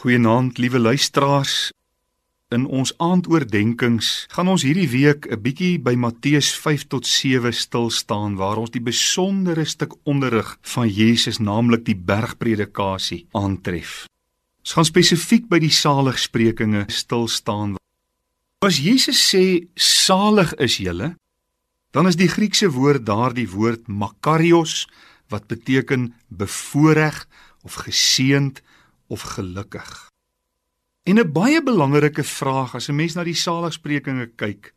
[0.00, 1.72] Goeienaand, liewe luisteraars.
[2.48, 7.90] In ons aandoordenkings gaan ons hierdie week 'n bietjie by Matteus 5 tot 7 stil
[7.90, 14.06] staan waar ons die besondere stuk onderrig van Jesus, naamlik die bergpredikasie, aantref.
[14.64, 17.76] Ons gaan spesifiek by die saligsprekinge stil staan.
[18.64, 21.16] As Jesus sê salig is julle,
[21.92, 24.88] dan is die Griekse woord daardie woord makarios
[25.28, 27.20] wat beteken bevoordeel
[27.64, 28.62] of geseënd
[29.10, 30.08] of gelukkig.
[31.02, 34.74] En 'n baie belangrike vraag as 'n mens na die saligsprekinge kyk,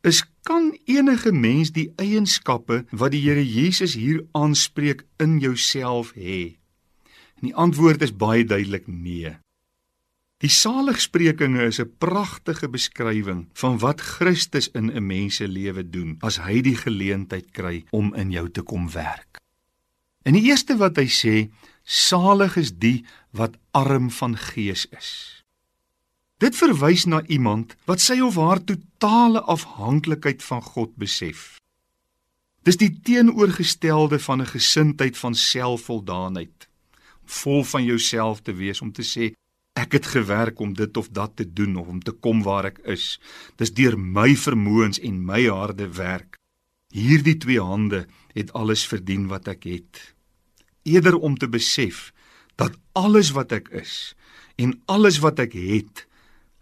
[0.00, 6.56] is kan enige mens die eienskappe wat die Here Jesus hier aanspreek in jouself hê?
[7.36, 9.36] En die antwoord is baie duidelik nee.
[10.44, 16.16] Die saligsprekinge is 'n pragtige beskrywing van wat Christus in 'n mens se lewe doen
[16.20, 19.40] as hy die geleentheid kry om in jou te kom werk.
[20.22, 21.50] En die eerste wat hy sê,
[21.86, 23.04] Salig is die
[23.36, 25.10] wat arm van gees is.
[26.36, 31.56] Dit verwys na iemand wat sy of haar totale afhanklikheid van God besef.
[32.66, 36.68] Dis die teenoorgestelde van 'n gesindheid van selfvoldaanheid,
[37.24, 39.32] vol van jouself te wees om te sê
[39.76, 42.78] ek het gewerk om dit of dat te doen of om te kom waar ek
[42.78, 43.20] is.
[43.56, 46.36] Dis deur my vermoëns en my harde werk.
[46.92, 50.14] Hierdie twee hande het alles verdien wat ek het
[50.86, 52.12] eerder om te besef
[52.56, 54.14] dat alles wat ek is
[54.56, 56.06] en alles wat ek het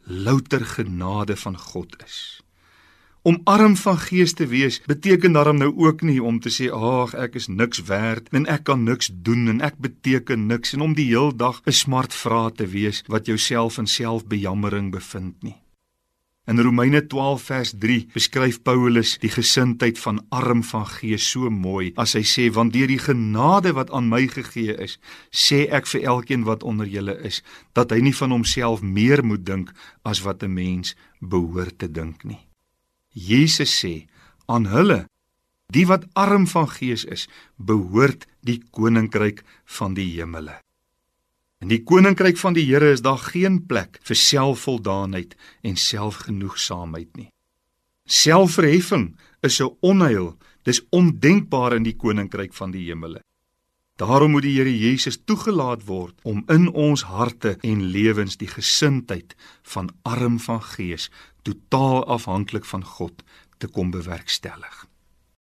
[0.05, 2.41] louter genade van God is.
[3.25, 7.15] Om arm van gees te wees beteken daarom nou ook nie om te sê ag
[7.17, 10.93] ek is niks werd en ek kan niks doen en ek beteken niks en om
[10.95, 15.64] die heel dag 'n smart vra te wees wat jouself in selfbejammering bevind nie.
[16.47, 21.95] In Romeine 12 vers 3 beskryf Paulus die gesindheid van arm van gees so mooi
[21.97, 24.99] as hy sê want deur die genade wat aan my gegee is
[25.33, 27.41] sê ek vir elkeen wat onder julle is
[27.73, 29.73] dat hy nie van homself meer moet dink
[30.05, 32.45] as wat 'n mens behoort te dink nie.
[33.17, 34.05] Jesus sê
[34.45, 35.07] aan hulle
[35.73, 37.25] die wat arm van gees is
[37.57, 40.61] behoort die koninkryk van die hemele.
[41.65, 45.31] In die koninkryk van die Here is daar geen plek vir selfvoldaanheid
[45.65, 47.31] en selfgenoegsaamheid nie.
[48.05, 49.07] Selfverheffing
[49.41, 50.37] is 'n onheil,
[50.69, 53.21] dis ondenkbaar in die koninkryk van die hemele.
[53.97, 59.35] Daarom moet die Here Jesus toegelaat word om in ons harte en lewens die gesindheid
[59.63, 61.11] van arm van gees,
[61.43, 63.25] totaal afhanklik van God
[63.57, 64.87] te kom bewerkstellig.